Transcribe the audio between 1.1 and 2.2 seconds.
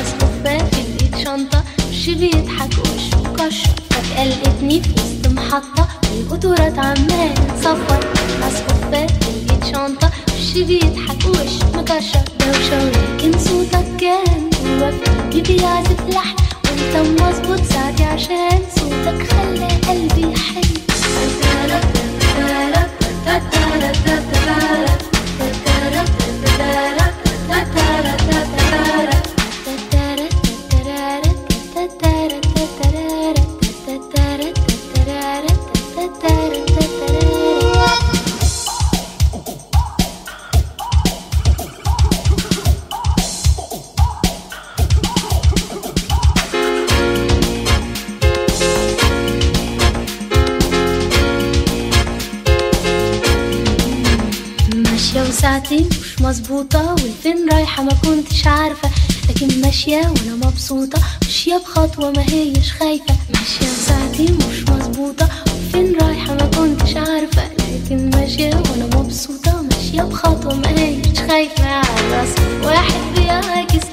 شنطة وش